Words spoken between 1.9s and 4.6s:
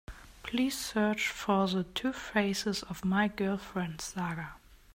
Faces of My Girlfriend saga.